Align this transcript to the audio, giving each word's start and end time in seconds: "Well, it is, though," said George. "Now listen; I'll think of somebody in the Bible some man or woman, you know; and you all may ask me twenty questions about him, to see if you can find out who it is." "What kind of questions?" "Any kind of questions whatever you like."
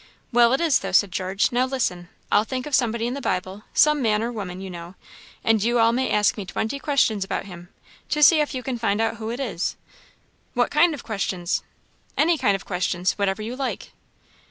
"Well, 0.33 0.51
it 0.51 0.59
is, 0.59 0.79
though," 0.79 0.93
said 0.93 1.11
George. 1.11 1.51
"Now 1.51 1.65
listen; 1.67 2.09
I'll 2.31 2.43
think 2.43 2.65
of 2.65 2.73
somebody 2.73 3.05
in 3.05 3.13
the 3.13 3.21
Bible 3.21 3.65
some 3.71 4.01
man 4.01 4.23
or 4.23 4.31
woman, 4.31 4.59
you 4.59 4.67
know; 4.67 4.95
and 5.43 5.61
you 5.63 5.77
all 5.77 5.91
may 5.91 6.09
ask 6.09 6.37
me 6.37 6.43
twenty 6.43 6.79
questions 6.79 7.23
about 7.23 7.45
him, 7.45 7.69
to 8.09 8.23
see 8.23 8.39
if 8.39 8.55
you 8.55 8.63
can 8.63 8.79
find 8.79 8.99
out 8.99 9.17
who 9.17 9.29
it 9.29 9.39
is." 9.39 9.75
"What 10.55 10.71
kind 10.71 10.95
of 10.95 11.03
questions?" 11.03 11.61
"Any 12.17 12.35
kind 12.39 12.55
of 12.55 12.65
questions 12.65 13.11
whatever 13.11 13.43
you 13.43 13.55
like." 13.55 13.91